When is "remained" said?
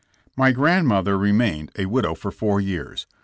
1.15-1.69